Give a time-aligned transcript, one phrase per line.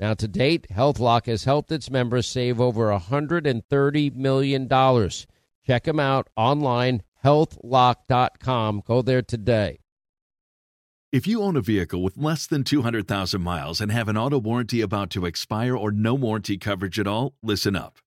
[0.00, 4.68] Now, to date, HealthLock has helped its members save over $130 million.
[5.66, 8.82] Check them out online, healthlock.com.
[8.84, 9.78] Go there today.
[11.12, 14.80] If you own a vehicle with less than 200,000 miles and have an auto warranty
[14.80, 17.98] about to expire or no warranty coverage at all, listen up.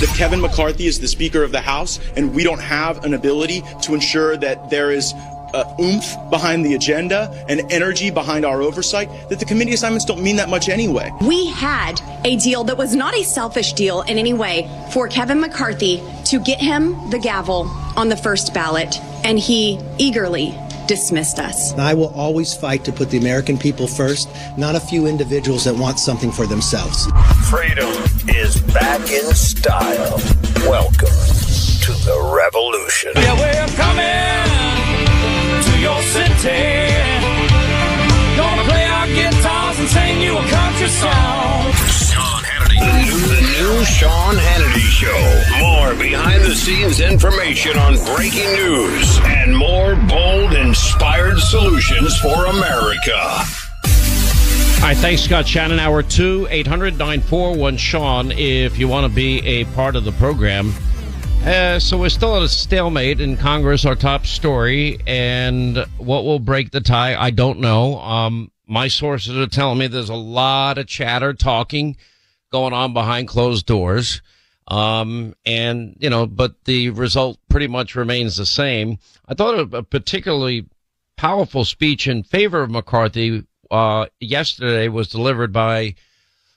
[0.00, 3.64] that Kevin McCarthy is the Speaker of the House, and we don't have an ability
[3.82, 5.12] to ensure that there is
[5.54, 10.22] uh, oomph behind the agenda and energy behind our oversight, that the committee assignments don't
[10.22, 11.10] mean that much anyway.
[11.22, 15.40] We had a deal that was not a selfish deal in any way for Kevin
[15.40, 20.54] McCarthy to get him the gavel on the first ballot, and he eagerly
[20.88, 21.72] dismissed us.
[21.74, 25.76] I will always fight to put the American people first, not a few individuals that
[25.76, 27.06] want something for themselves.
[27.48, 27.92] Freedom
[28.26, 30.18] is back in style.
[30.66, 31.18] Welcome
[31.84, 33.12] to the revolution.
[33.14, 34.48] Yeah, we're coming
[35.62, 36.66] to your city.
[38.36, 41.87] Gonna play our guitars and sing you a country song.
[42.88, 45.58] The new, Sean Hannity Show.
[45.60, 53.44] More behind the scenes information on breaking news and more bold, inspired solutions for America.
[54.78, 55.78] All right, thanks, Scott Shannon.
[55.78, 60.72] Hour two, 800 941 Sean, if you want to be a part of the program.
[61.44, 66.38] Uh, so we're still at a stalemate in Congress, our top story, and what will
[66.38, 67.98] break the tie, I don't know.
[68.00, 71.96] Um, my sources are telling me there's a lot of chatter, talking
[72.50, 74.22] going on behind closed doors.
[74.68, 78.98] Um, and, you know, but the result pretty much remains the same.
[79.26, 80.66] I thought a, particularly
[81.16, 85.94] powerful speech in favor of McCarthy, uh, yesterday was delivered by,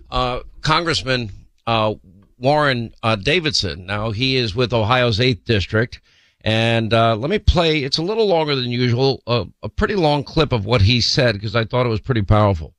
[0.09, 1.31] uh, Congressman,
[1.65, 1.93] uh,
[2.37, 3.85] Warren, uh, Davidson.
[3.85, 6.01] Now he is with Ohio's 8th district.
[6.43, 10.51] And, uh, let me play, it's a little longer than usual, a pretty long clip
[10.51, 12.73] of what he said because I thought it was pretty powerful.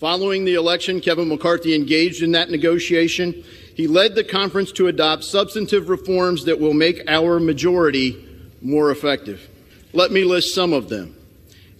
[0.00, 3.44] Following the election, Kevin McCarthy engaged in that negotiation.
[3.74, 8.26] He led the conference to adopt substantive reforms that will make our majority
[8.62, 9.46] more effective.
[9.92, 11.19] Let me list some of them.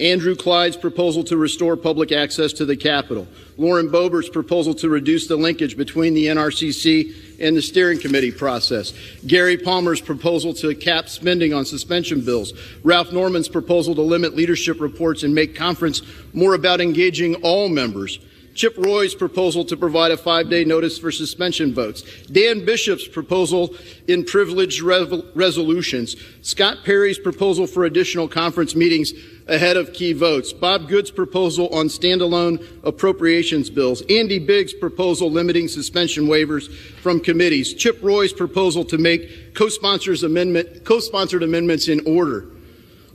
[0.00, 3.28] Andrew Clyde's proposal to restore public access to the Capitol,
[3.58, 8.94] Lauren Boebert's proposal to reduce the linkage between the NRCC and the steering committee process,
[9.26, 14.80] Gary Palmer's proposal to cap spending on suspension bills, Ralph Norman's proposal to limit leadership
[14.80, 16.00] reports and make conference
[16.32, 18.18] more about engaging all members,
[18.54, 23.74] Chip Roy's proposal to provide a five day notice for suspension votes, Dan Bishop's proposal
[24.08, 29.12] in privileged resolutions, Scott Perry's proposal for additional conference meetings
[29.46, 35.68] ahead of key votes, Bob Good's proposal on standalone appropriations bills, Andy Biggs' proposal limiting
[35.68, 36.72] suspension waivers
[37.02, 42.46] from committees, Chip Roy's proposal to make co-sponsors amendment, co-sponsored amendments in order.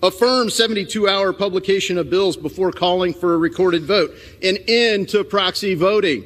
[0.04, 4.14] Affirm 72 hour publication of bills before calling for a recorded vote.
[4.44, 6.26] An end to proxy voting.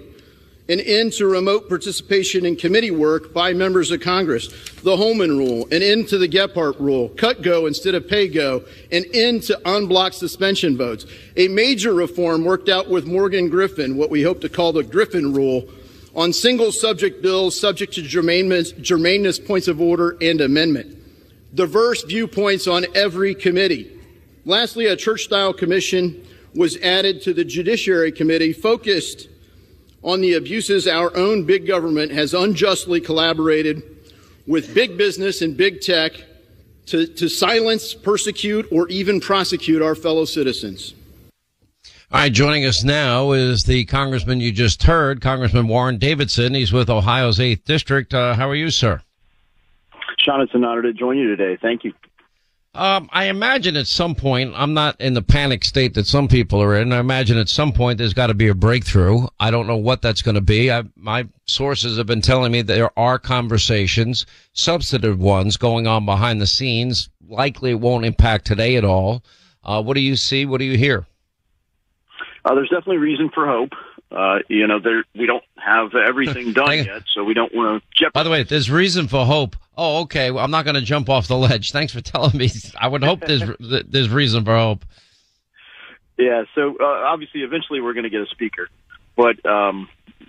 [0.67, 4.47] An end to remote participation in committee work by members of Congress.
[4.83, 5.63] The Holman rule.
[5.71, 7.09] An end to the Gephardt rule.
[7.09, 8.63] Cut go instead of pay go.
[8.91, 11.05] An end to unblocked suspension votes.
[11.37, 15.23] A major reform worked out with Morgan Griffith, what we hope to call the Griffith
[15.23, 15.67] rule,
[16.15, 20.98] on single subject bills subject to germaneness, germaneness points of order and amendment
[21.53, 23.99] diverse viewpoints on every committee.
[24.45, 26.25] Lastly, a church style commission
[26.55, 29.27] was added to the Judiciary Committee focused
[30.03, 33.83] on the abuses our own big government has unjustly collaborated
[34.47, 36.13] with big business and big tech
[36.87, 40.95] to, to silence, persecute, or even prosecute our fellow citizens.
[42.11, 46.55] All right, joining us now is the congressman you just heard, Congressman Warren Davidson.
[46.55, 48.11] He's with Ohio's 8th District.
[48.11, 49.01] Uh, how are you, sir?
[50.29, 51.57] Sean, it's an honor to join you today.
[51.59, 51.93] Thank you.
[52.75, 56.61] Um, I imagine at some point, I'm not in the panic state that some people
[56.61, 56.93] are in.
[56.93, 59.25] I imagine at some point there's got to be a breakthrough.
[59.39, 60.71] I don't know what that's going to be.
[60.71, 66.39] I, my sources have been telling me there are conversations, substantive ones going on behind
[66.39, 67.09] the scenes.
[67.27, 69.23] Likely it won't impact today at all.
[69.63, 70.45] Uh, what do you see?
[70.45, 71.07] What do you hear?
[72.45, 73.71] Uh, there's definitely reason for hope.
[74.11, 77.87] Uh, you know, there we don't have everything done yet, so we don't want to
[77.95, 78.13] jeopardize.
[78.13, 79.55] By the way, there's reason for hope.
[79.77, 80.31] Oh, okay.
[80.31, 81.71] Well, I'm not going to jump off the ledge.
[81.73, 82.49] Thanks for telling me.
[82.79, 84.85] I would hope there's there's reason for hope.
[86.17, 86.43] Yeah.
[86.55, 88.69] So uh, obviously, eventually, we're going to get a speaker,
[89.15, 89.87] but um,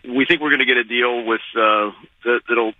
[0.08, 1.90] we think we're going to get a deal with uh,
[2.24, 2.74] that, that'll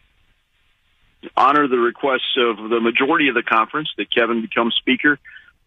[1.37, 5.19] honor the requests of the majority of the conference that Kevin becomes speaker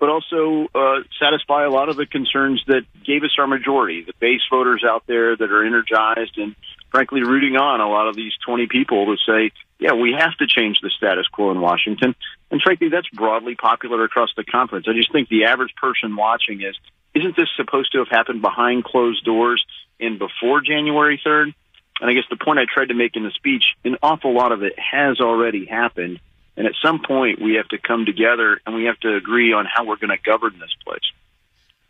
[0.03, 4.11] but also uh, satisfy a lot of the concerns that gave us our majority, the
[4.19, 6.57] base voters out there that are energized and
[6.91, 10.45] frankly rooting on a lot of these 20 people to say, yeah, we have to
[10.45, 12.15] change the status quo in Washington.
[12.51, 14.87] And frankly, that's broadly popular across the conference.
[14.89, 16.75] I just think the average person watching is,
[17.15, 19.65] isn't this supposed to have happened behind closed doors
[20.01, 21.53] and before January 3rd?
[22.01, 24.51] And I guess the point I tried to make in the speech, an awful lot
[24.51, 26.19] of it has already happened.
[26.55, 29.65] And at some point, we have to come together and we have to agree on
[29.65, 31.01] how we're going to govern this place.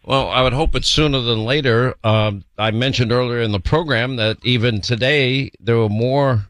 [0.05, 1.95] Well, I would hope it's sooner than later.
[2.03, 6.47] Um, I mentioned earlier in the program that even today there were more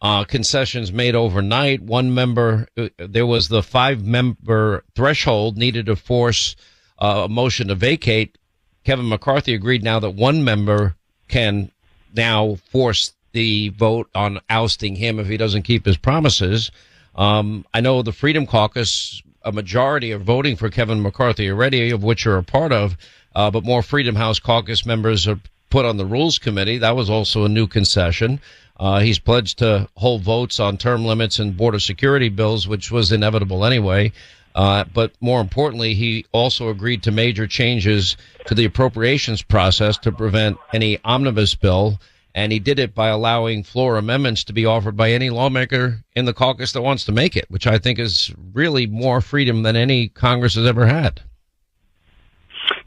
[0.00, 1.80] uh, concessions made overnight.
[1.80, 6.54] One member, uh, there was the five member threshold needed to force
[7.00, 8.38] uh, a motion to vacate.
[8.84, 10.94] Kevin McCarthy agreed now that one member
[11.26, 11.72] can
[12.14, 16.70] now force the vote on ousting him if he doesn't keep his promises.
[17.14, 22.02] Um, I know the Freedom Caucus, a majority are voting for Kevin McCarthy already, of
[22.02, 22.96] which you're a part of,
[23.34, 25.40] uh, but more Freedom House caucus members are
[25.70, 26.78] put on the Rules Committee.
[26.78, 28.40] That was also a new concession.
[28.78, 33.12] Uh, he's pledged to hold votes on term limits and border security bills, which was
[33.12, 34.12] inevitable anyway.
[34.54, 40.12] Uh, but more importantly, he also agreed to major changes to the appropriations process to
[40.12, 42.00] prevent any omnibus bill
[42.34, 46.24] and he did it by allowing floor amendments to be offered by any lawmaker in
[46.24, 49.76] the caucus that wants to make it, which I think is really more freedom than
[49.76, 51.20] any Congress has ever had.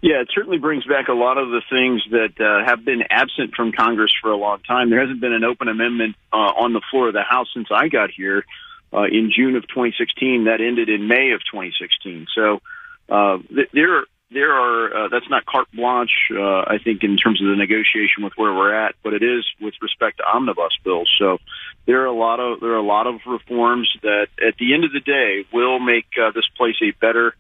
[0.02, 3.56] Yeah, it certainly brings back a lot of the things that uh, have been absent
[3.56, 4.90] from Congress for a long time.
[4.90, 7.88] There hasn't been an open amendment uh, on the floor of the House since I
[7.88, 8.46] got here
[8.94, 10.46] uh, in June of 2016.
[10.46, 12.28] That ended in May of 2016.
[12.36, 12.62] So
[13.10, 17.42] uh, th- there there are uh, that's not carte blanche, uh, I think, in terms
[17.42, 21.10] of the negotiation with where we're at, but it is with respect to omnibus bills.
[21.18, 21.38] So
[21.86, 24.84] there are a lot of there are a lot of reforms that, at the end
[24.84, 27.36] of the day, will make uh, this place a better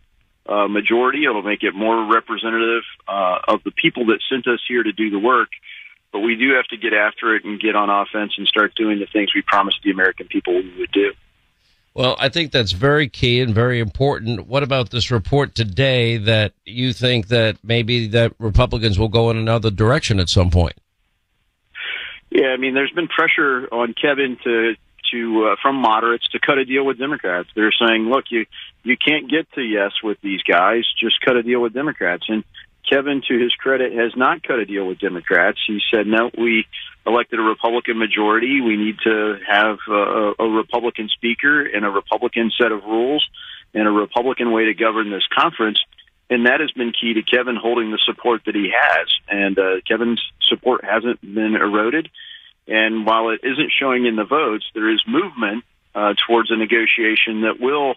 [0.47, 1.25] uh, majority.
[1.25, 5.09] It'll make it more representative uh, of the people that sent us here to do
[5.09, 5.49] the work.
[6.13, 8.99] But we do have to get after it and get on offense and start doing
[8.99, 11.11] the things we promised the American people we would do.
[11.97, 14.45] Well, I think that's very key and very important.
[14.45, 19.37] What about this report today that you think that maybe that Republicans will go in
[19.37, 20.75] another direction at some point?
[22.29, 24.75] Yeah, I mean, there's been pressure on Kevin to
[25.11, 27.49] to uh, from moderates to cut a deal with Democrats.
[27.55, 28.45] They're saying, look, you
[28.83, 30.83] you can't get to yes with these guys.
[30.99, 32.25] Just cut a deal with Democrats.
[32.27, 32.43] And
[32.87, 35.57] Kevin, to his credit, has not cut a deal with Democrats.
[35.65, 36.67] He said, no, we
[37.07, 38.61] elected a Republican majority.
[38.61, 43.27] We need to have a, a Republican speaker and a Republican set of rules
[43.73, 45.79] and a Republican way to govern this conference.
[46.29, 49.07] And that has been key to Kevin holding the support that he has.
[49.29, 52.09] And uh, Kevin's support hasn't been eroded.
[52.67, 55.63] And while it isn't showing in the votes, there is movement
[55.95, 57.95] uh, towards a negotiation that will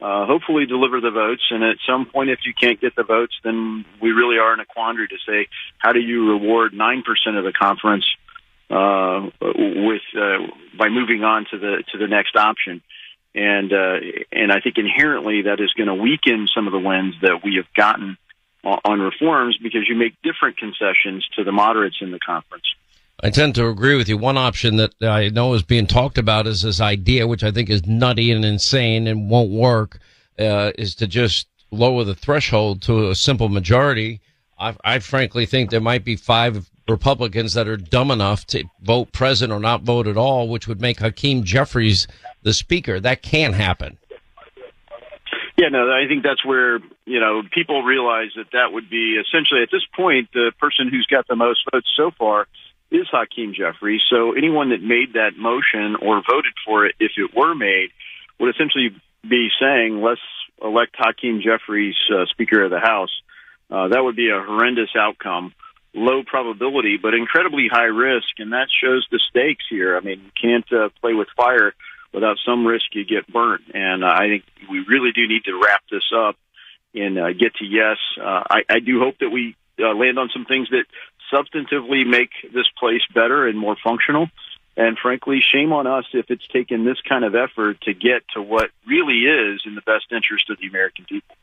[0.00, 1.42] uh, hopefully deliver the votes.
[1.50, 4.60] And at some point, if you can't get the votes, then we really are in
[4.60, 5.48] a quandary to say,
[5.78, 7.02] how do you reward 9%
[7.36, 8.04] of the conference
[8.70, 10.38] uh, with uh,
[10.78, 12.82] by moving on to the to the next option?
[13.34, 13.96] And uh,
[14.32, 17.56] and I think inherently that is going to weaken some of the wins that we
[17.56, 18.16] have gotten
[18.64, 22.64] on reforms because you make different concessions to the moderates in the conference.
[23.22, 24.18] I tend to agree with you.
[24.18, 27.70] One option that I know is being talked about is this idea, which I think
[27.70, 30.00] is nutty and insane and won't work,
[30.38, 34.20] uh, is to just lower the threshold to a simple majority.
[34.58, 39.12] I, I frankly think there might be five Republicans that are dumb enough to vote
[39.12, 42.06] present or not vote at all, which would make Hakeem Jeffries
[42.42, 43.00] the speaker.
[43.00, 43.98] That can happen.
[45.58, 49.62] Yeah, no, I think that's where, you know, people realize that that would be essentially
[49.62, 52.46] at this point, the person who's got the most votes so far
[52.90, 54.02] is Hakeem Jeffries.
[54.08, 57.88] So anyone that made that motion or voted for it, if it were made,
[58.38, 58.90] would essentially
[59.28, 60.20] be saying, let's
[60.62, 63.10] elect Hakeem Jeffries uh, Speaker of the House.
[63.70, 65.54] Uh, that would be a horrendous outcome.
[65.96, 69.96] Low probability, but incredibly high risk, and that shows the stakes here.
[69.96, 71.72] I mean, you can't uh, play with fire
[72.12, 73.62] without some risk you get burnt.
[73.74, 76.36] And uh, I think we really do need to wrap this up
[76.94, 77.96] and uh, get to yes.
[78.20, 80.84] Uh, I, I do hope that we uh, land on some things that
[81.32, 84.28] substantively make this place better and more functional.
[84.76, 88.42] And frankly, shame on us if it's taken this kind of effort to get to
[88.42, 91.36] what really is in the best interest of the American people.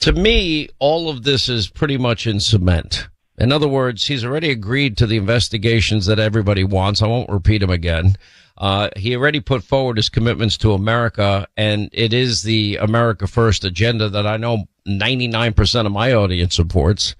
[0.00, 3.08] To me, all of this is pretty much in cement.
[3.38, 7.02] In other words, he's already agreed to the investigations that everybody wants.
[7.02, 8.16] I won't repeat them again.
[8.58, 13.64] Uh, he already put forward his commitments to America, and it is the America First
[13.64, 17.14] agenda that I know 99% of my audience supports.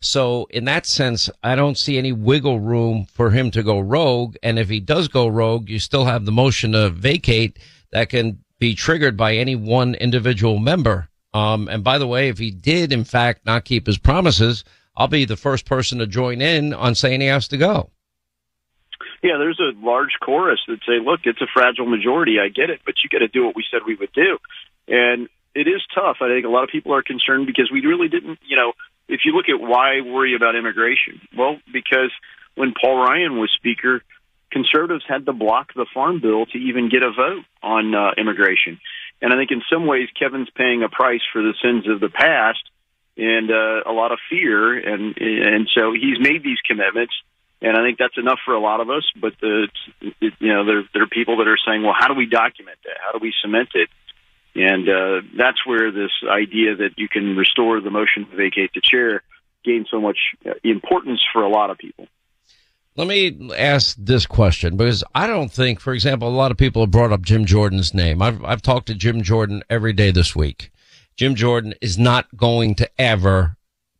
[0.00, 4.36] So in that sense, I don't see any wiggle room for him to go rogue.
[4.42, 7.58] And if he does go rogue, you still have the motion to vacate
[7.90, 11.08] that can be triggered by any one individual member.
[11.34, 14.64] Um, and by the way, if he did in fact not keep his promises,
[14.98, 17.90] I'll be the first person to join in on saying he has to go.
[19.22, 22.38] Yeah, there's a large chorus that say, look, it's a fragile majority.
[22.40, 24.38] I get it, but you got to do what we said we would do.
[24.88, 26.18] And it is tough.
[26.20, 28.72] I think a lot of people are concerned because we really didn't, you know,
[29.08, 32.10] if you look at why worry about immigration, well, because
[32.56, 34.02] when Paul Ryan was Speaker,
[34.50, 38.78] conservatives had to block the farm bill to even get a vote on uh, immigration.
[39.22, 42.08] And I think in some ways, Kevin's paying a price for the sins of the
[42.08, 42.62] past
[43.18, 44.78] and uh, a lot of fear.
[44.78, 47.12] And and so he's made these commitments,
[47.60, 49.04] and I think that's enough for a lot of us.
[49.20, 49.68] But the
[50.00, 52.96] you know there there are people that are saying, well, how do we document that?
[53.04, 53.90] How do we cement it?
[54.54, 58.80] And uh, that's where this idea that you can restore the motion to vacate the
[58.82, 59.22] chair
[59.64, 62.06] gained so much uh, importance for a lot of people.
[62.96, 66.82] Let me ask this question because I don't think, for example, a lot of people
[66.82, 68.20] have brought up Jim Jordan's name.
[68.20, 70.72] I've, I've talked to Jim Jordan every day this week.
[71.18, 73.56] Jim Jordan is not going to ever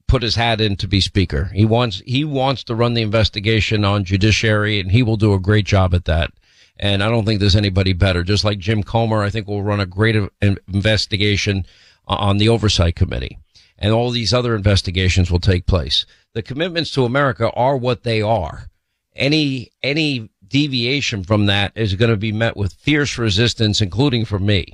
[0.07, 1.51] put his hat in to be speaker.
[1.53, 5.39] He wants, he wants to run the investigation on judiciary and he will do a
[5.39, 6.33] great job at that.
[6.79, 8.23] And I don't think there's anybody better.
[8.23, 11.67] Just like Jim Comer, I think will run a great investigation
[12.07, 13.39] on the oversight committee
[13.79, 16.07] and all these other investigations will take place.
[16.33, 18.71] The commitments to America are what they are
[19.19, 24.47] any any deviation from that is going to be met with fierce resistance, including from
[24.47, 24.73] me.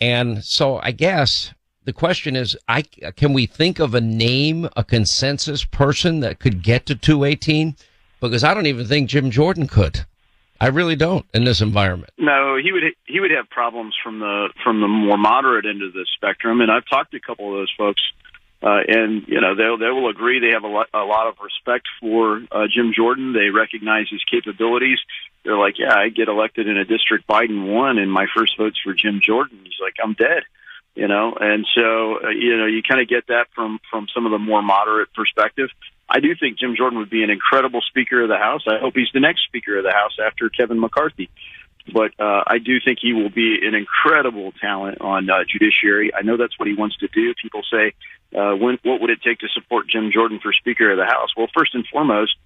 [0.00, 1.52] And so I guess
[1.84, 6.62] the question is, I can we think of a name, a consensus person that could
[6.62, 7.76] get to 218?
[8.20, 10.04] Because I don't even think Jim Jordan could.
[10.60, 12.12] I really don't in this environment.
[12.18, 15.94] No, he would he would have problems from the from the more moderate end of
[15.94, 18.02] the spectrum, and I've talked to a couple of those folks
[18.62, 21.36] uh, and you know they they will agree they have a lot, a lot of
[21.40, 23.32] respect for uh, Jim Jordan.
[23.32, 24.98] They recognize his capabilities.
[25.44, 28.78] They're like, yeah, I get elected in a district Biden won, and my first vote's
[28.84, 29.60] for Jim Jordan.
[29.64, 30.42] He's like, I'm dead,
[30.94, 31.34] you know.
[31.40, 34.38] And so uh, you know you kind of get that from from some of the
[34.38, 35.70] more moderate perspective.
[36.06, 38.64] I do think Jim Jordan would be an incredible Speaker of the House.
[38.66, 41.30] I hope he's the next Speaker of the House after Kevin McCarthy
[41.92, 46.12] but uh, I do think he will be an incredible talent on uh, judiciary.
[46.14, 47.34] I know that's what he wants to do.
[47.40, 47.94] People say,
[48.36, 51.30] uh, when, what would it take to support Jim Jordan for Speaker of the House?
[51.36, 52.36] Well, first and foremost,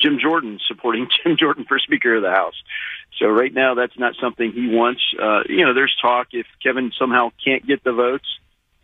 [0.00, 2.54] Jim Jordan supporting Jim Jordan for Speaker of the House.
[3.18, 5.02] So right now, that's not something he wants.
[5.20, 8.26] Uh, you know, there's talk if Kevin somehow can't get the votes.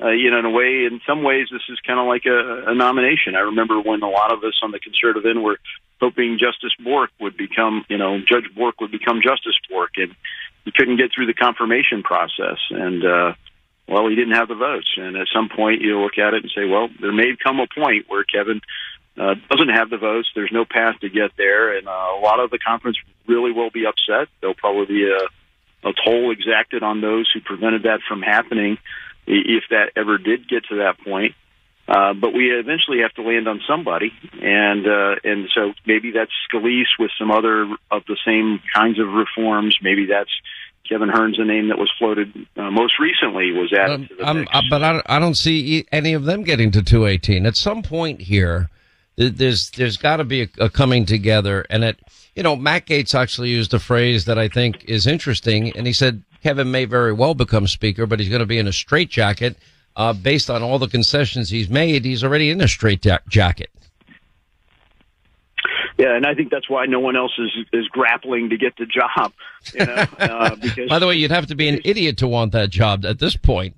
[0.01, 2.71] Uh, you know, in a way, in some ways, this is kind of like a,
[2.71, 3.37] a nomination.
[3.37, 5.59] I remember when a lot of us on the conservative end were
[6.01, 10.15] hoping Justice Bork would become, you know, Judge Bork would become Justice Bork, and
[10.65, 12.59] he couldn't get through the confirmation process.
[12.71, 13.35] And uh,
[13.87, 14.91] well, he didn't have the votes.
[14.97, 17.67] And at some point, you look at it and say, well, there may come a
[17.69, 18.61] point where Kevin
[19.17, 20.29] uh, doesn't have the votes.
[20.35, 22.97] There's no path to get there, and uh, a lot of the conference
[23.27, 24.29] really will be upset.
[24.41, 28.79] There'll probably be a, a toll exacted on those who prevented that from happening,
[29.26, 31.35] if that ever did get to that point.
[31.87, 36.31] Uh, but we eventually have to land on somebody, and uh, and so maybe that's
[36.50, 39.76] Scalise with some other of the same kinds of reforms.
[39.83, 40.31] Maybe that's
[40.88, 44.35] Kevin Hern's a name that was floated uh, most recently was added um, to the
[44.35, 44.50] mix.
[44.54, 47.45] Uh, but I, I don't see any of them getting to 218.
[47.45, 48.71] At some point here,
[49.16, 51.99] there's there's got to be a, a, coming together, and it
[52.35, 55.93] you know Matt Gaetz actually used a phrase that I think is interesting, and he
[55.93, 59.57] said Kevin may very well become speaker, but he's going to be in a straitjacket.
[59.97, 63.71] Uh, based on all the concessions he's made, he's already in a straitjacket.
[65.97, 68.85] Yeah, and I think that's why no one else is is grappling to get the
[68.85, 69.33] job.
[69.73, 72.53] You know, uh, because by the way, you'd have to be an idiot to want
[72.53, 73.77] that job at this point.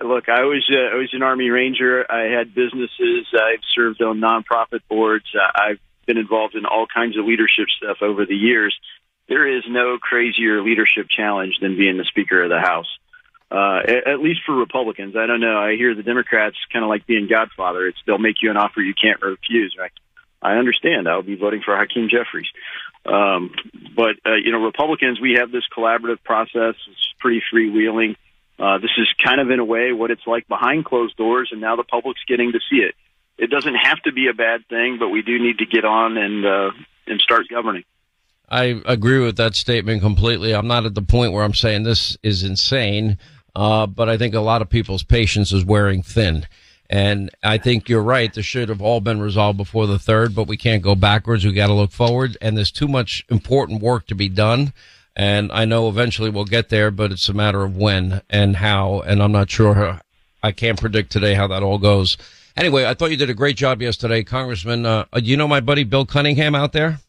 [0.00, 2.06] Look, I was uh, I was an Army Ranger.
[2.08, 3.26] I had businesses.
[3.32, 5.26] I've served on nonprofit boards.
[5.34, 8.78] Uh, I've been involved in all kinds of leadership stuff over the years.
[9.28, 12.88] There is no crazier leadership challenge than being the Speaker of the House.
[13.50, 15.58] Uh, at, at least for Republicans, I don't know.
[15.58, 17.86] I hear the Democrats kind of like being Godfather.
[17.86, 19.76] It's they'll make you an offer you can't refuse.
[19.78, 19.92] Right?
[20.42, 21.08] I understand.
[21.08, 22.48] I'll be voting for Hakeem Jeffries.
[23.06, 23.54] Um,
[23.94, 26.74] but uh, you know, Republicans, we have this collaborative process.
[26.90, 28.16] It's pretty freewheeling.
[28.58, 31.60] Uh, this is kind of in a way what it's like behind closed doors, and
[31.60, 32.94] now the public's getting to see it.
[33.36, 36.16] It doesn't have to be a bad thing, but we do need to get on
[36.16, 36.70] and uh,
[37.06, 37.84] and start governing.
[38.48, 40.54] I agree with that statement completely.
[40.54, 43.18] I'm not at the point where I'm saying this is insane,
[43.56, 46.46] uh, but I think a lot of people's patience is wearing thin.
[46.90, 48.32] And I think you're right.
[48.32, 51.44] This should have all been resolved before the third, but we can't go backwards.
[51.44, 52.36] We got to look forward.
[52.40, 54.72] And there's too much important work to be done.
[55.16, 59.00] And I know eventually we'll get there, but it's a matter of when and how.
[59.00, 59.74] And I'm not sure.
[59.74, 60.00] How,
[60.42, 62.18] I can't predict today how that all goes.
[62.56, 64.84] Anyway, I thought you did a great job yesterday, Congressman.
[64.84, 67.00] Uh, you know my buddy Bill Cunningham out there?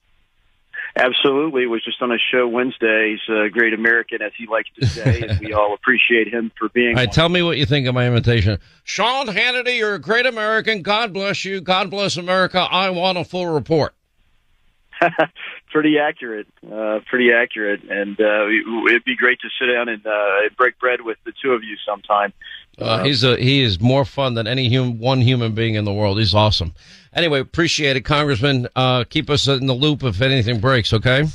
[0.97, 1.67] Absolutely.
[1.67, 3.11] Was just on a show Wednesday.
[3.11, 6.69] He's a great American, as he likes to say, and we all appreciate him for
[6.69, 6.95] being.
[6.95, 8.59] All right, tell me what you think of my invitation.
[8.83, 10.81] Sean Hannity, you're a great American.
[10.83, 11.59] God bless you.
[11.59, 12.59] God bless America.
[12.59, 13.93] I want a full report.
[15.71, 18.47] pretty accurate, uh, pretty accurate, and uh,
[18.89, 21.75] it'd be great to sit down and uh, break bread with the two of you
[21.85, 22.31] sometime.
[22.77, 25.93] Uh, he's a he is more fun than any human, one human being in the
[25.93, 26.17] world.
[26.17, 26.73] He's awesome.
[27.15, 28.67] Anyway, appreciate it, Congressman.
[28.75, 30.93] Uh, keep us in the loop if anything breaks.
[30.93, 31.25] Okay.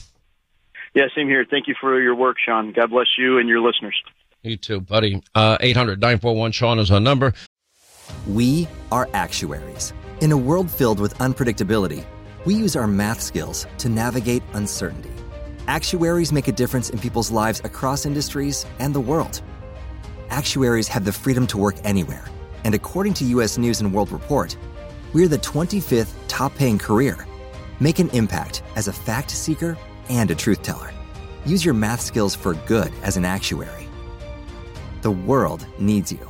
[0.94, 1.46] Yeah, same here.
[1.48, 2.72] Thank you for your work, Sean.
[2.72, 3.96] God bless you and your listeners.
[4.42, 5.22] You too, buddy.
[5.34, 7.32] Uh, 800 941 Sean is our number.
[8.26, 9.92] We are actuaries.
[10.20, 12.04] In a world filled with unpredictability,
[12.44, 15.10] we use our math skills to navigate uncertainty.
[15.66, 19.40] Actuaries make a difference in people's lives across industries and the world.
[20.30, 22.24] Actuaries have the freedom to work anywhere,
[22.64, 24.56] and according to US News and World Report,
[25.12, 27.26] we're the 25th top paying career.
[27.80, 29.76] Make an impact as a fact seeker
[30.08, 30.92] and a truth teller.
[31.44, 33.88] Use your math skills for good as an actuary.
[35.02, 36.29] The world needs you.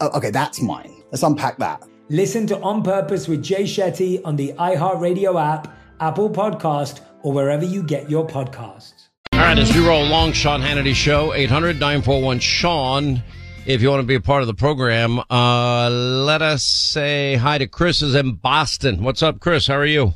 [0.00, 0.92] Oh, okay, that's mine.
[1.10, 1.82] Let's unpack that.
[2.08, 7.64] Listen to On Purpose with Jay Shetty on the iHeartRadio app, Apple Podcast, or wherever
[7.64, 9.08] you get your podcasts.
[9.32, 13.22] All right, as we roll along, Sean Hannity Show, 800 941 Sean.
[13.64, 17.58] If you want to be a part of the program, uh, let us say hi
[17.58, 19.02] to Chris is in Boston.
[19.02, 19.66] What's up, Chris?
[19.66, 20.14] How are you?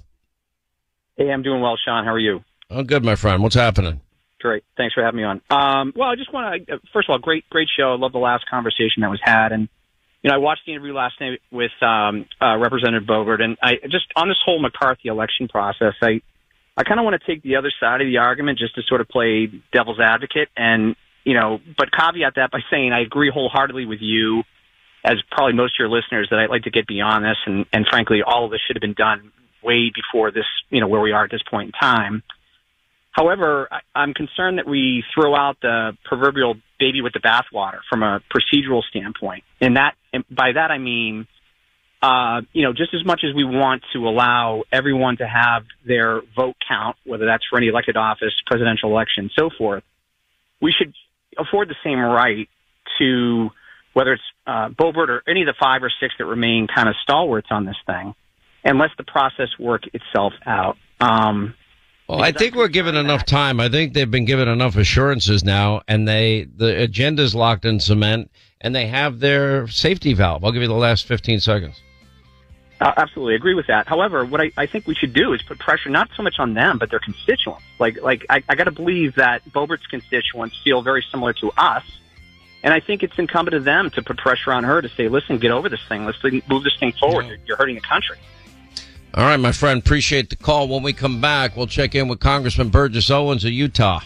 [1.16, 2.04] Hey, I'm doing well, Sean.
[2.04, 2.44] How are you?
[2.70, 3.42] Oh, good, my friend.
[3.42, 4.00] What's happening?
[4.40, 4.64] Great.
[4.76, 5.42] Thanks for having me on.
[5.50, 7.92] Um, well, I just want to, first of all, great, great show.
[7.92, 9.52] I love the last conversation that was had.
[9.52, 9.68] And,
[10.22, 13.74] you know, I watched the interview last night with um, uh, Representative Boebert, and I
[13.84, 16.22] just, on this whole McCarthy election process, I,
[16.76, 19.02] I kind of want to take the other side of the argument just to sort
[19.02, 23.84] of play devil's advocate and, you know, but caveat that by saying I agree wholeheartedly
[23.84, 24.42] with you,
[25.04, 27.36] as probably most of your listeners, that I'd like to get beyond this.
[27.44, 30.88] And, and frankly, all of this should have been done way before this, you know,
[30.88, 32.22] where we are at this point in time.
[33.12, 38.20] However, I'm concerned that we throw out the proverbial baby with the bathwater from a
[38.32, 39.44] procedural standpoint.
[39.60, 41.26] And that, and by that I mean,
[42.02, 46.22] uh, you know, just as much as we want to allow everyone to have their
[46.34, 49.82] vote count, whether that's for any elected office, presidential election, so forth,
[50.62, 50.94] we should
[51.36, 52.48] afford the same right
[52.98, 53.50] to
[53.92, 56.94] whether it's uh, Boebert or any of the five or six that remain kind of
[57.02, 58.14] stalwarts on this thing,
[58.64, 60.76] and let the process work itself out.
[61.00, 61.54] Um,
[62.10, 63.60] Well, I think we're given enough time.
[63.60, 68.32] I think they've been given enough assurances now, and they the agenda's locked in cement,
[68.60, 70.44] and they have their safety valve.
[70.44, 71.80] I'll give you the last 15 seconds.
[72.80, 73.86] Uh, absolutely agree with that.
[73.86, 76.54] However, what I, I think we should do is put pressure not so much on
[76.54, 77.62] them, but their constituents.
[77.78, 81.84] Like, like I, I got to believe that Boebert's constituents feel very similar to us,
[82.64, 85.38] and I think it's incumbent of them to put pressure on her to say, "Listen,
[85.38, 86.06] get over this thing.
[86.06, 87.26] Let's move this thing forward.
[87.26, 88.16] You're, you're hurting the country."
[89.12, 90.68] All right, my friend, appreciate the call.
[90.68, 94.00] When we come back, we'll check in with Congressman Burgess Owens of Utah.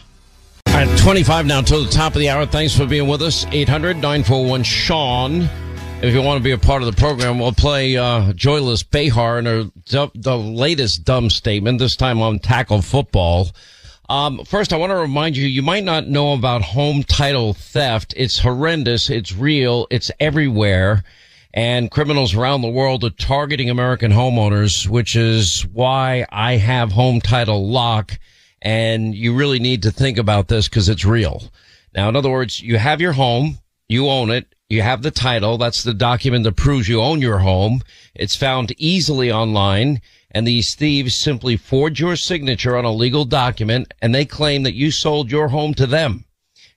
[0.66, 2.46] All right, 25 now till the top of the hour.
[2.46, 3.44] Thanks for being with us.
[3.52, 5.42] 800 941 Sean.
[6.00, 9.38] If you want to be a part of the program, we'll play uh, Joyless Behar
[9.38, 9.70] and her,
[10.14, 13.50] the latest dumb statement, this time on tackle football.
[14.08, 18.14] Um, first, I want to remind you, you might not know about home title theft.
[18.16, 19.10] It's horrendous.
[19.10, 19.86] It's real.
[19.90, 21.04] It's everywhere.
[21.56, 27.20] And criminals around the world are targeting American homeowners, which is why I have home
[27.20, 28.18] title lock.
[28.60, 31.44] And you really need to think about this because it's real.
[31.94, 35.56] Now, in other words, you have your home, you own it, you have the title.
[35.56, 37.82] That's the document that proves you own your home.
[38.16, 40.00] It's found easily online
[40.32, 44.74] and these thieves simply forge your signature on a legal document and they claim that
[44.74, 46.24] you sold your home to them.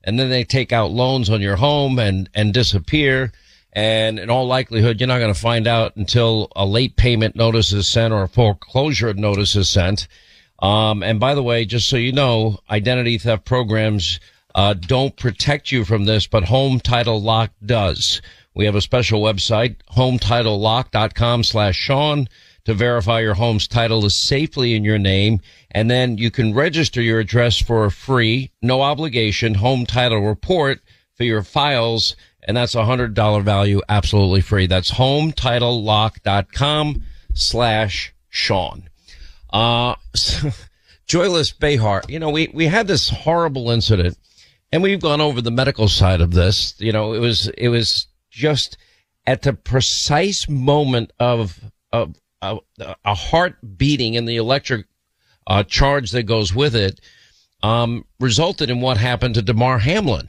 [0.03, 3.31] And then they take out loans on your home and, and disappear.
[3.77, 7.71] And in all likelihood, you're not going to find out until a late payment notice
[7.71, 10.07] is sent or a foreclosure notice is sent.
[10.57, 14.19] Um, and by the way, just so you know, identity theft programs,
[14.55, 18.19] uh, don't protect you from this, but Home Title Lock does.
[18.55, 22.27] We have a special website, hometitlelock.com slash Sean
[22.65, 25.39] to verify your home's title is safely in your name.
[25.69, 30.81] And then you can register your address for a free, no obligation home title report
[31.13, 32.15] for your files.
[32.47, 34.67] And that's a hundred dollar value, absolutely free.
[34.67, 38.89] That's hometitlelock.com slash Sean.
[39.51, 39.95] Uh,
[41.05, 44.17] Joyless Behar, you know, we, we had this horrible incident
[44.71, 46.73] and we've gone over the medical side of this.
[46.79, 48.77] You know, it was, it was just
[49.25, 51.59] at the precise moment of,
[51.91, 52.57] of, a,
[53.03, 54.85] a heart beating and the electric,
[55.47, 56.99] uh, charge that goes with it,
[57.63, 60.27] um, resulted in what happened to Damar Hamlin.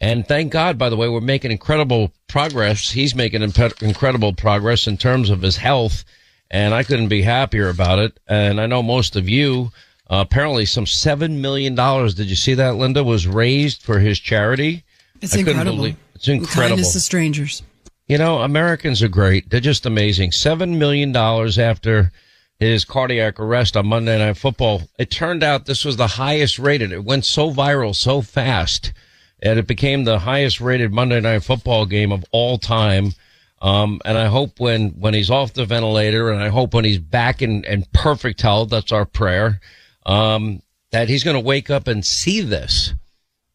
[0.00, 2.90] And thank God, by the way, we're making incredible progress.
[2.90, 6.04] He's making impe- incredible progress in terms of his health.
[6.50, 8.18] And I couldn't be happier about it.
[8.28, 9.70] And I know most of you,
[10.08, 11.74] uh, apparently some $7 million.
[11.74, 14.84] Did you see that, Linda, was raised for his charity?
[15.20, 15.76] It's I incredible.
[15.76, 16.68] believe- it's incredible.
[16.76, 17.62] Kindness to strangers.
[18.08, 19.50] You know, Americans are great.
[19.50, 20.32] They're just amazing.
[20.32, 22.10] Seven million dollars after
[22.58, 24.82] his cardiac arrest on Monday Night Football.
[24.98, 26.90] It turned out this was the highest rated.
[26.90, 28.92] It went so viral so fast,
[29.40, 33.12] and it became the highest rated Monday Night Football game of all time.
[33.60, 36.98] Um, and I hope when, when he's off the ventilator and I hope when he's
[36.98, 39.60] back in, in perfect health, that's our prayer,
[40.06, 42.94] um, that he's going to wake up and see this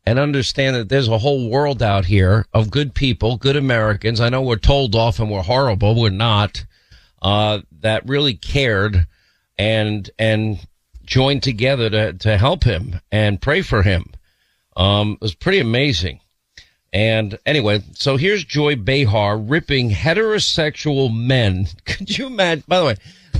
[0.05, 4.19] and understand that there's a whole world out here of good people, good Americans.
[4.19, 5.99] I know we're told often we're horrible.
[5.99, 6.65] We're not,
[7.21, 9.07] uh, that really cared
[9.57, 10.59] and, and
[11.05, 14.11] joined together to, to help him and pray for him.
[14.75, 16.19] Um, it was pretty amazing.
[16.91, 21.67] And anyway, so here's Joy Behar ripping heterosexual men.
[21.85, 22.63] Could you imagine?
[22.67, 22.95] By the way,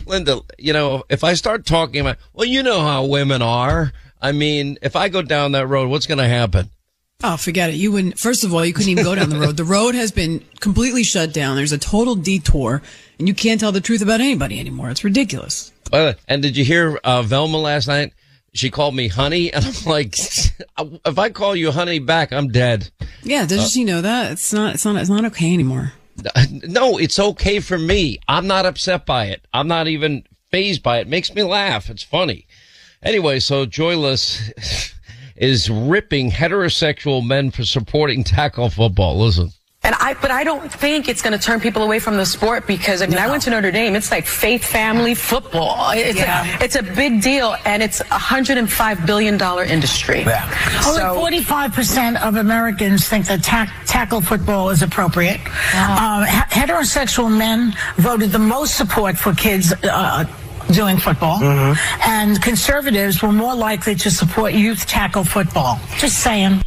[0.05, 3.93] Linda, you know, if I start talking about, well, you know how women are.
[4.21, 6.69] I mean, if I go down that road, what's going to happen?
[7.25, 7.75] Oh, forget it.
[7.75, 9.55] You wouldn't, first of all, you couldn't even go down the road.
[9.55, 11.55] The road has been completely shut down.
[11.55, 12.81] There's a total detour
[13.19, 14.89] and you can't tell the truth about anybody anymore.
[14.89, 15.71] It's ridiculous.
[16.27, 18.13] And did you hear uh, Velma last night?
[18.53, 22.91] She called me honey, and I'm like, if I call you honey back, I'm dead.
[23.23, 24.31] Yeah, doesn't Uh, she know that?
[24.33, 25.93] It's not, it's not, it's not okay anymore.
[26.67, 28.19] No, it's okay for me.
[28.27, 29.43] I'm not upset by it.
[29.53, 31.01] I'm not even phased by it.
[31.01, 31.89] it makes me laugh.
[31.89, 32.45] It's funny.
[33.01, 34.93] Anyway, so Joyless
[35.35, 39.19] is ripping heterosexual men for supporting tackle football.
[39.19, 39.51] Listen.
[39.85, 42.65] And I, but I don't think it's going to turn people away from the sport
[42.67, 43.95] because I mean, I went to Notre Dame.
[43.95, 45.91] It's like faith, family, football.
[45.91, 46.57] It's, Yeah.
[46.59, 50.19] a, it's a big deal, and it's a hundred and five billion dollar industry.
[50.19, 55.41] Only So- 45% of Americans think that tack, tackle football is appropriate.
[55.75, 60.23] Um, he- heterosexual men voted the most support for kids uh,
[60.71, 61.39] doing football.
[61.39, 62.09] Mm-hmm.
[62.09, 65.77] And conservatives were more likely to support youth tackle football.
[65.97, 66.63] Just saying.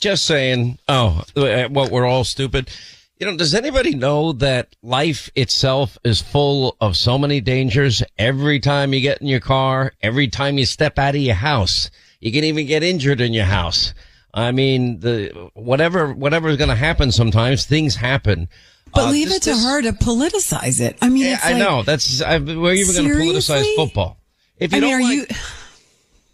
[0.00, 0.78] Just saying.
[0.88, 1.90] Oh, uh, what?
[1.90, 2.70] We're all stupid.
[3.18, 8.02] You know, does anybody know that life itself is full of so many dangers?
[8.18, 11.90] Every time you get in your car, every time you step out of your house,
[12.18, 13.92] you can even get injured in your house.
[14.32, 17.12] I mean, the whatever whatever is going to happen.
[17.12, 18.48] Sometimes things happen.
[18.94, 20.96] But Uh, leave this- it to this- her to politicize it.
[21.02, 21.82] I mean, Yeah, it's I know.
[21.82, 24.18] That's I, we're even going to politicize football.
[24.58, 25.36] If you I mean, don't are like, you?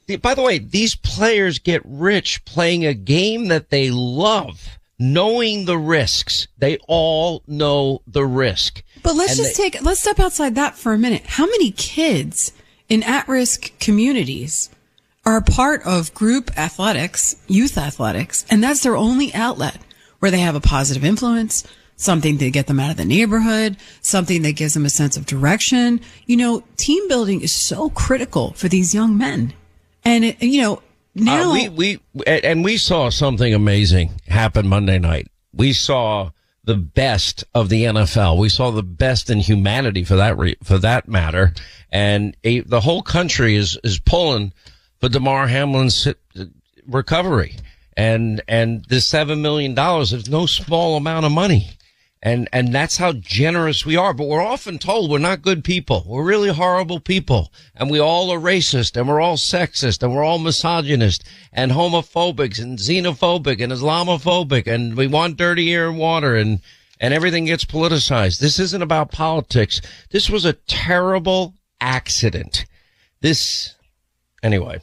[0.06, 5.64] The- By the way, these players get rich playing a game that they love, knowing
[5.64, 6.46] the risks.
[6.58, 8.82] They all know the risk.
[9.02, 11.22] But let's And just they- take, let's step outside that for a minute.
[11.26, 12.52] How many kids
[12.88, 14.70] in at-risk communities
[15.24, 19.78] are part of group athletics, youth athletics, and that's their only outlet
[20.20, 21.64] where they have a positive influence,
[21.96, 25.26] something to get them out of the neighborhood, something that gives them a sense of
[25.26, 26.00] direction.
[26.26, 29.52] You know, team building is so critical for these young men.
[30.06, 30.82] And it, you know,
[31.16, 35.28] now Uh, we, we, and we saw something amazing happen Monday night.
[35.52, 36.30] We saw
[36.62, 38.38] the best of the NFL.
[38.38, 41.54] We saw the best in humanity for that, re, for that matter.
[41.90, 44.52] And a, the whole country is, is pulling
[45.00, 46.44] for Damar Hamlin's uh,
[46.86, 47.56] recovery.
[47.96, 51.70] And, and the seven million dollars is no small amount of money.
[52.22, 54.14] And, and that's how generous we are.
[54.14, 56.04] But we're often told we're not good people.
[56.06, 57.52] We're really horrible people.
[57.74, 62.58] And we all are racist and we're all sexist and we're all misogynist and homophobic
[62.58, 66.60] and xenophobic and Islamophobic and we want dirty air and water and,
[66.98, 68.38] and everything gets politicized.
[68.38, 69.80] This isn't about politics.
[70.10, 72.64] This was a terrible accident.
[73.20, 73.74] This,
[74.42, 74.80] anyway,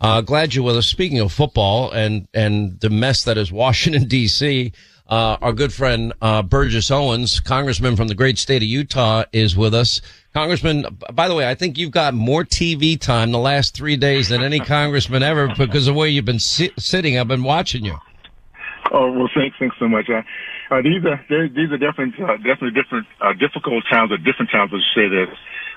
[0.00, 0.86] uh, glad you're with us.
[0.86, 4.72] Speaking of football and, and the mess that is Washington DC,
[5.08, 9.56] uh, our good friend, uh, Burgess Owens, congressman from the great state of Utah is
[9.56, 10.00] with us.
[10.32, 14.30] Congressman, by the way, I think you've got more TV time the last three days
[14.30, 17.18] than any congressman ever because of the way you've been si- sitting.
[17.18, 17.98] I've been watching you.
[18.92, 20.08] Oh well, thanks, thanks so much.
[20.08, 20.22] Uh,
[20.70, 24.72] uh, these are these are different, uh, definitely different, uh, difficult times or different times.
[24.72, 25.28] Let's say this.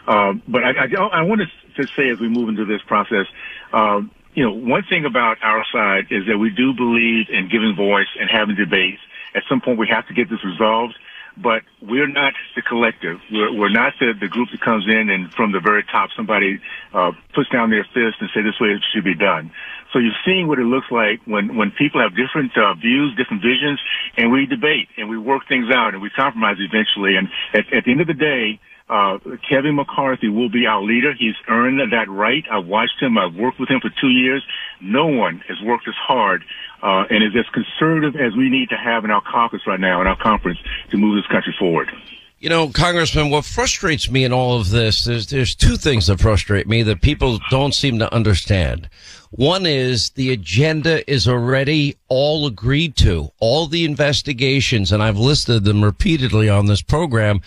[0.08, 3.28] Um, but I, I, I wanted to say as we move into this process,
[3.74, 7.76] um, you know, one thing about our side is that we do believe in giving
[7.76, 9.02] voice and having debates.
[9.36, 10.96] At some point, we have to get this resolved.
[11.40, 13.20] But we're not the collective.
[13.32, 16.60] We're, we're not the, the group that comes in and from the very top somebody
[16.94, 19.52] uh, puts down their fist and say this way it should be done.
[19.94, 23.44] So you're seeing what it looks like when, when people have different uh, views, different
[23.44, 23.80] visions,
[24.18, 27.16] and we debate and we work things out and we compromise eventually.
[27.16, 28.60] And at, at the end of the day,
[28.90, 31.14] uh, Kevin McCarthy will be our leader.
[31.14, 32.46] He's earned that right.
[32.50, 33.18] I've watched him.
[33.18, 34.44] I've worked with him for two years.
[34.82, 36.44] No one has worked as hard
[36.82, 40.02] uh, and is as conservative as we need to have in our caucus right now,
[40.02, 40.60] in our conference,
[40.92, 41.92] to move this country forward.
[42.40, 46.20] You know, Congressman, what frustrates me in all of this, there's, there's two things that
[46.20, 48.90] frustrate me that people don't seem to understand.
[49.32, 53.32] One is the agenda is already all agreed to.
[53.40, 57.42] All the investigations, and I've listed them repeatedly on this program,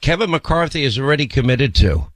[0.00, 2.06] Kevin McCarthy is already committed to.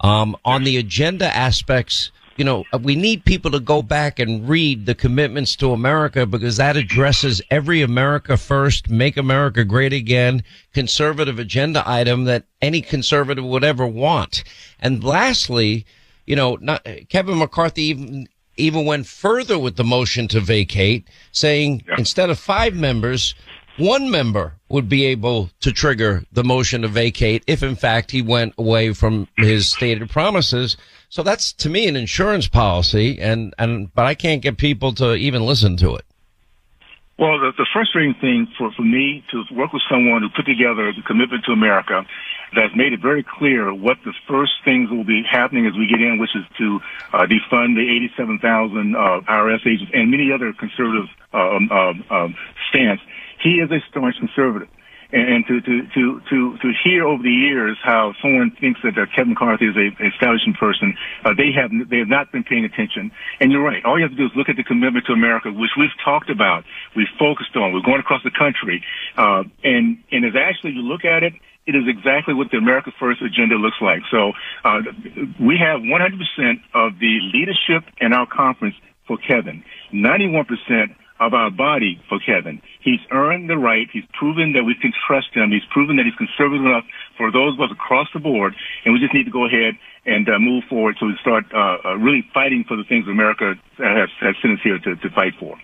[0.00, 4.86] Um, on the agenda aspects, you know, we need people to go back and read
[4.86, 10.42] the commitments to America because that addresses every America first, make America great again,
[10.72, 14.42] conservative agenda item that any conservative would ever want.
[14.80, 15.86] And lastly,
[16.26, 21.84] you know, not, Kevin McCarthy even, even went further with the motion to vacate, saying
[21.98, 23.34] instead of five members,
[23.76, 28.22] one member would be able to trigger the motion to vacate if in fact he
[28.22, 30.76] went away from his stated promises.
[31.14, 35.14] So that's to me an insurance policy and, and, but I can't get people to
[35.14, 36.04] even listen to it.
[37.20, 40.90] Well, the, the frustrating thing for, for me to work with someone who put together
[40.90, 42.02] the commitment to America
[42.56, 46.00] that's made it very clear what the first things will be happening as we get
[46.00, 46.80] in, which is to
[47.12, 47.86] uh, defund the
[48.18, 52.34] 87,000 uh, IRS agents and many other conservative um, um, um,
[52.70, 53.00] stance.
[53.40, 54.66] He is a staunch conservative.
[55.14, 59.06] And, to, to, to, to, to hear over the years how someone thinks that uh,
[59.14, 62.64] Kevin McCarthy is a, a establishment person, uh, they have they have not been paying
[62.64, 63.12] attention.
[63.38, 63.78] And you're right.
[63.84, 66.30] All you have to do is look at the commitment to America, which we've talked
[66.30, 66.64] about,
[66.96, 68.82] we've focused on, we're going across the country,
[69.16, 71.34] uh, and and as actually you look at it,
[71.66, 74.02] it is exactly what the America First agenda looks like.
[74.10, 74.32] So
[74.64, 74.82] uh,
[75.40, 78.74] we have 100% of the leadership in our conference
[79.06, 80.94] for Kevin, 91%
[81.26, 82.60] of our body for Kevin.
[82.80, 83.88] He's earned the right.
[83.92, 85.50] He's proven that we can trust him.
[85.50, 86.84] He's proven that he's conservative enough
[87.16, 88.54] for those of us across the board.
[88.84, 89.74] And we just need to go ahead
[90.06, 93.54] and uh, move forward so we start uh, uh, really fighting for the things America
[93.78, 95.56] has, has sent us here to, to fight for.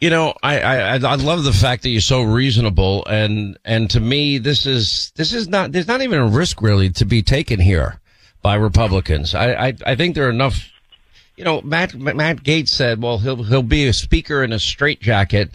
[0.00, 4.00] You know, I, I I love the fact that you're so reasonable, and and to
[4.00, 7.60] me, this is this is not there's not even a risk really to be taken
[7.60, 8.00] here
[8.40, 9.34] by Republicans.
[9.34, 10.69] I I, I think there are enough.
[11.40, 15.50] You know, Matt Matt Gaetz said, well, he'll he'll be a speaker in a straitjacket,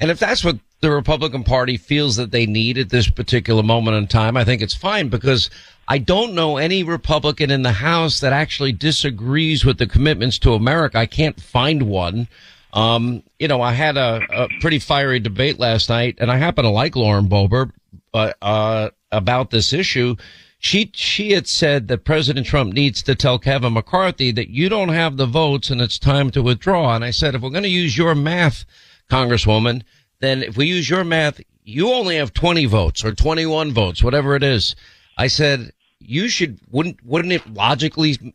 [0.00, 3.98] and if that's what the Republican Party feels that they need at this particular moment
[3.98, 5.48] in time, I think it's fine because
[5.86, 10.54] I don't know any Republican in the House that actually disagrees with the commitments to
[10.54, 10.98] America.
[10.98, 12.26] I can't find one.
[12.72, 16.64] Um, you know, I had a, a, pretty fiery debate last night, and I happen
[16.64, 17.70] to like Lauren Boebert,
[18.12, 20.16] uh, about this issue.
[20.58, 24.88] She she had said that President Trump needs to tell Kevin McCarthy that you don't
[24.88, 26.94] have the votes and it's time to withdraw.
[26.94, 28.64] And I said, if we're going to use your math,
[29.08, 29.82] Congresswoman,
[30.20, 34.34] then if we use your math, you only have 20 votes or 21 votes, whatever
[34.34, 34.74] it is.
[35.16, 38.34] I said, you should, wouldn't, wouldn't it logically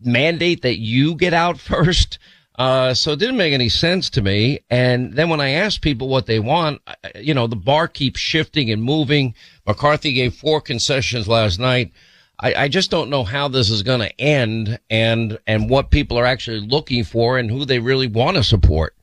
[0.00, 2.18] mandate that you get out first?
[2.60, 4.60] Uh, so it didn't make any sense to me.
[4.68, 6.82] And then when I asked people what they want,
[7.14, 9.34] you know, the bar keeps shifting and moving.
[9.66, 11.90] McCarthy gave four concessions last night.
[12.38, 16.18] I, I just don't know how this is going to end and, and what people
[16.18, 18.94] are actually looking for and who they really want to support.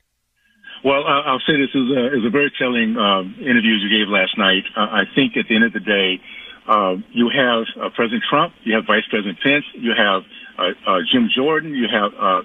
[0.83, 4.37] Well, I'll say this is a, is a very telling um, interview you gave last
[4.37, 4.65] night.
[4.75, 6.21] Uh, I think at the end of the day,
[6.67, 10.23] uh, you have uh, President Trump, you have Vice President Pence, you have
[10.57, 12.41] uh, uh, Jim Jordan, you have uh,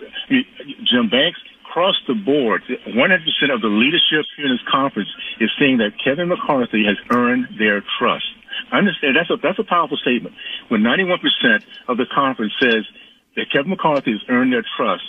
[0.85, 1.41] Jim Banks.
[1.73, 5.09] Across the board, 100% of the leadership here in this conference
[5.41, 8.27] is saying that Kevin McCarthy has earned their trust.
[8.71, 10.35] I understand that's a that's a powerful statement.
[10.69, 11.17] When 91%
[11.89, 12.85] of the conference says
[13.37, 15.05] that Kevin McCarthy has earned their trust,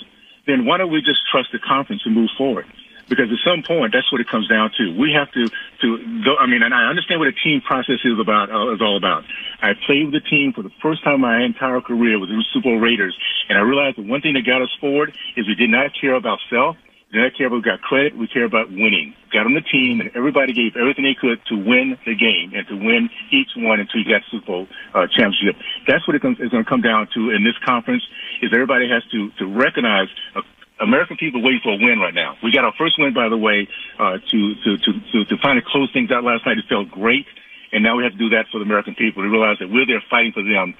[0.47, 2.65] then why don't we just trust the conference and move forward?
[3.10, 4.96] Because at some point that's what it comes down to.
[4.98, 5.48] We have to
[5.82, 5.88] to
[6.24, 6.36] go.
[6.38, 9.24] I mean, and I understand what a team process is about uh, is all about.
[9.62, 12.44] I played with the team for the first time in my entire career with the
[12.54, 13.18] Super Bowl Raiders,
[13.50, 16.16] and I realized that one thing that got us forward is we did not care
[16.16, 16.78] about self.
[17.12, 18.18] We did not care about got credit.
[18.18, 19.13] We care about winning.
[19.32, 22.68] Got on the team, and everybody gave everything they could to win the game and
[22.68, 25.56] to win each one until you got Super Bowl uh, championship.
[25.88, 28.04] That's what it comes, is going to come down to in this conference.
[28.42, 30.42] Is everybody has to to recognize a
[30.80, 32.36] American people waiting for a win right now.
[32.44, 33.68] We got our first win, by the way,
[34.00, 36.58] uh, to, to, to, to, to finally close things out last night.
[36.58, 37.26] It felt great.
[37.72, 39.86] And now we have to do that for the American people to realize that we're
[39.86, 40.76] there fighting for them,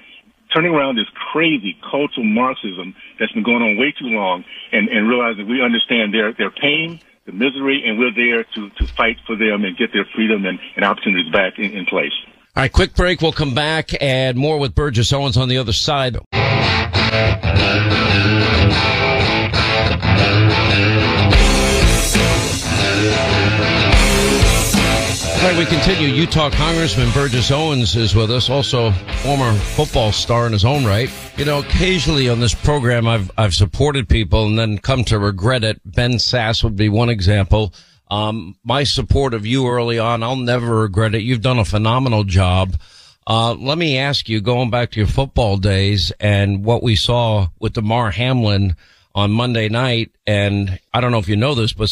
[0.54, 5.08] turning around this crazy cultural Marxism that's been going on way too long and, and
[5.08, 9.16] realize that we understand their, their pain, the misery, and we're there to, to fight
[9.26, 12.12] for them and get their freedom and, and opportunities back in, in place.
[12.56, 13.20] All right, quick break.
[13.20, 16.18] We'll come back and more with Burgess Owens on the other side.
[25.44, 26.08] Right, we continue.
[26.08, 28.92] Utah Congressman Burgess Owens is with us, also
[29.22, 31.10] former football star in his own right.
[31.36, 35.62] You know, occasionally on this program, I've I've supported people and then come to regret
[35.62, 35.82] it.
[35.84, 37.74] Ben Sasse would be one example.
[38.10, 41.22] Um, my support of you early on, I'll never regret it.
[41.22, 42.78] You've done a phenomenal job.
[43.26, 47.48] Uh, let me ask you, going back to your football days and what we saw
[47.58, 48.76] with Damar Hamlin
[49.14, 50.10] on Monday night.
[50.26, 51.90] And I don't know if you know this, but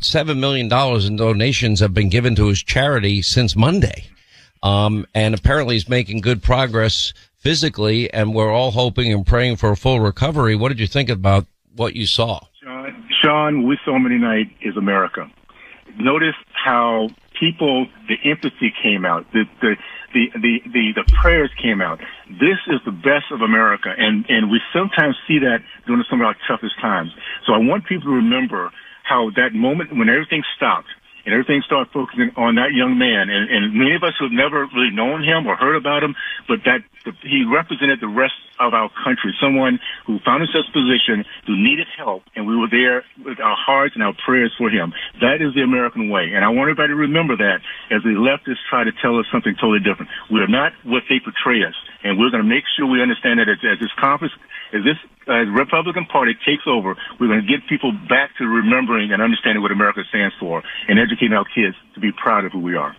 [0.00, 0.72] $7 million
[1.06, 4.06] in donations have been given to his charity since Monday.
[4.62, 9.70] Um, and apparently he's making good progress physically and we're all hoping and praying for
[9.70, 10.54] a full recovery.
[10.54, 12.40] What did you think about what you saw?
[12.62, 15.30] Sean, Sean, Monday night is America.
[15.98, 19.76] Notice how people, the empathy came out, the, the,
[20.14, 21.98] the, the, the, the prayers came out.
[22.30, 23.92] This is the best of America.
[23.96, 27.10] And, and we sometimes see that during some of our toughest times.
[27.46, 28.70] So I want people to remember
[29.04, 30.88] how that moment when everything stopped,
[31.24, 33.30] and everything started focusing on that young man.
[33.30, 36.16] And, and many of us who have never really known him or heard about him,
[36.48, 36.82] but that
[37.22, 41.86] he represented the rest of our country, someone who found himself in position who needed
[41.96, 44.92] help, and we were there with our hearts and our prayers for him.
[45.20, 48.62] That is the American way, and I want everybody to remember that as the leftists
[48.70, 50.10] try to tell us something totally different.
[50.30, 53.38] We are not what they portray us, and we're going to make sure we understand
[53.38, 54.34] that as, as this conference,
[54.72, 54.96] as this
[55.28, 59.62] uh, Republican Party takes over, we're going to get people back to remembering and understanding
[59.62, 62.96] what America stands for, and educating our kids to be proud of who we are.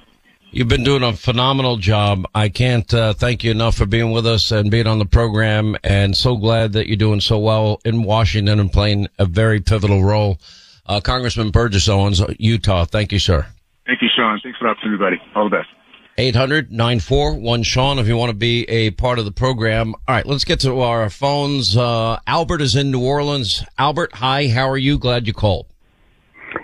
[0.51, 2.25] You've been doing a phenomenal job.
[2.35, 5.75] I can't uh, thank you enough for being with us and being on the program.
[5.83, 10.03] And so glad that you're doing so well in Washington and playing a very pivotal
[10.03, 10.37] role.
[10.85, 12.85] Uh, Congressman Burgess Owens, Utah.
[12.85, 13.47] Thank you, sir.
[13.87, 14.39] Thank you, Sean.
[14.43, 15.21] Thanks for the opportunity, buddy.
[15.35, 15.69] All the best.
[16.17, 19.95] 800 941 Sean if you want to be a part of the program.
[20.07, 21.75] All right, let's get to our phones.
[21.75, 23.63] Uh, Albert is in New Orleans.
[23.79, 24.47] Albert, hi.
[24.47, 24.99] How are you?
[24.99, 25.65] Glad you called.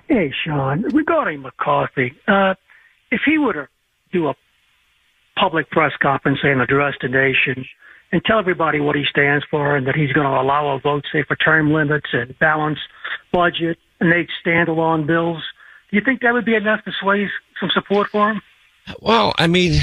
[0.08, 0.84] Hey, Sean.
[0.94, 2.54] Regarding McCarthy, uh,
[3.12, 3.68] if he were to
[4.12, 4.36] do a
[5.40, 7.66] public press conference and address the nation
[8.12, 11.06] and tell everybody what he stands for and that he's going to allow a vote,
[11.12, 12.80] say, for term limits and balance
[13.32, 15.42] budget and eight standalone bills,
[15.90, 17.28] do you think that would be enough to sway
[17.60, 18.42] some support for him?
[19.00, 19.80] Well, I mean,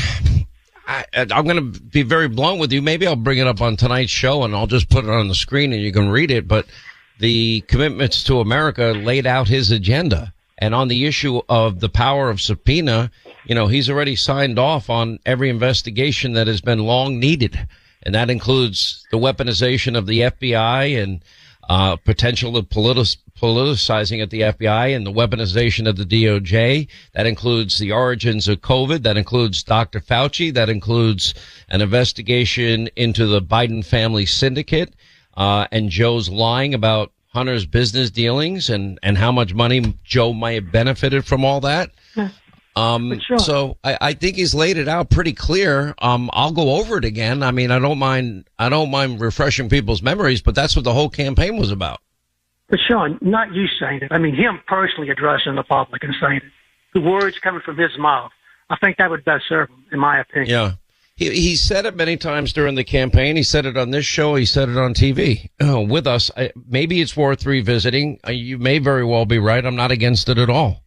[0.87, 2.83] I, I'm going to be very blunt with you.
[2.83, 5.35] Maybe I'll bring it up on tonight's show and I'll just put it on the
[5.35, 6.47] screen and you can read it.
[6.47, 6.67] But
[7.19, 10.33] the commitments to America laid out his agenda.
[10.59, 13.11] And on the issue of the power of subpoena,
[13.45, 17.69] you know, he's already signed off on every investigation that has been long needed.
[18.03, 21.23] And that includes the weaponization of the FBI and
[21.69, 26.89] uh, potential of politic- politicizing at the FBI and the weaponization of the DOJ.
[27.14, 29.03] That includes the origins of COVID.
[29.03, 30.01] That includes Dr.
[30.01, 30.53] Fauci.
[30.53, 31.34] That includes
[31.68, 34.95] an investigation into the Biden family syndicate
[35.37, 40.53] uh, and Joe's lying about Hunter's business dealings and, and how much money Joe might
[40.53, 41.91] have benefited from all that.
[42.76, 43.39] Um, sure.
[43.39, 45.95] so I, I think he's laid it out pretty clear.
[45.99, 47.43] Um, I'll go over it again.
[47.43, 50.93] I mean, I don't mind, I don't mind refreshing people's memories, but that's what the
[50.93, 52.01] whole campaign was about.
[52.69, 54.12] But Sean, not you saying it.
[54.12, 56.53] I mean, him personally addressing the public and saying it.
[56.95, 58.33] The words coming from his mouth.
[58.69, 60.51] I think that would best serve him, in my opinion.
[60.51, 60.73] Yeah.
[61.14, 63.37] He, he said it many times during the campaign.
[63.37, 64.35] He said it on this show.
[64.35, 66.31] He said it on TV uh, with us.
[66.37, 68.21] I, maybe it's worth revisiting.
[68.27, 69.64] Uh, you may very well be right.
[69.64, 70.83] I'm not against it at all.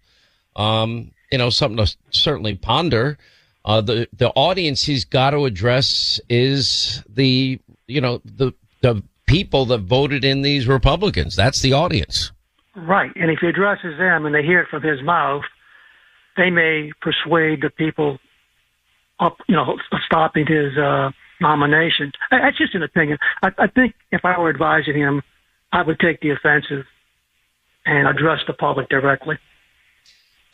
[0.55, 3.17] Um, you know, something to certainly ponder.
[3.65, 9.65] Uh, the, the audience he's got to address is the, you know, the, the people
[9.65, 11.35] that voted in these Republicans.
[11.35, 12.31] That's the audience.
[12.75, 13.11] Right.
[13.15, 15.43] And if he addresses them and they hear it from his mouth,
[16.35, 18.17] they may persuade the people
[19.19, 22.11] up, you know, stopping his uh, nomination.
[22.31, 23.19] That's just an opinion.
[23.43, 25.21] I, I think if I were advising him,
[25.71, 26.85] I would take the offensive
[27.85, 29.37] and address the public directly.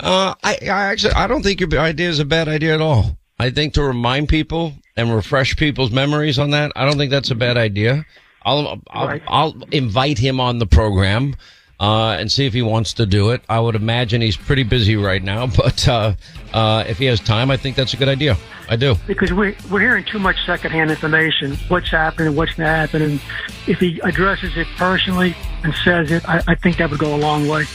[0.02, 3.18] Uh, I, I actually, I don't think your idea is a bad idea at all.
[3.40, 7.32] I think to remind people and refresh people's memories on that, I don't think that's
[7.32, 8.06] a bad idea.
[8.46, 9.24] I'll, I'll, Right.
[9.28, 11.36] I'll invite him on the program,
[11.80, 13.42] uh, and see if he wants to do it.
[13.50, 16.14] I would imagine he's pretty busy right now, but, uh,
[16.54, 18.38] uh, if he has time, I think that's a good idea.
[18.70, 18.96] I do.
[19.06, 23.20] Because we're, we're hearing too much secondhand information, what's happening, what's not happening.
[23.68, 27.18] If he addresses it personally and says it, I, I think that would go a
[27.18, 27.66] long way.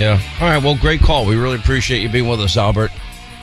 [0.00, 0.20] Yeah.
[0.40, 0.62] All right.
[0.62, 1.24] Well, great call.
[1.24, 2.90] We really appreciate you being with us, Albert.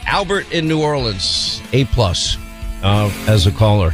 [0.05, 2.38] Albert in New Orleans, A plus,
[2.84, 3.93] uh, as a caller.